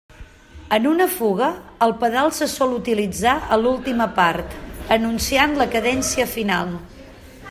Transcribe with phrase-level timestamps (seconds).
[0.77, 1.49] En una fuga,
[1.87, 4.57] el pedal se sol utilitzar a l'última part,
[4.97, 6.75] anunciant la cadència final.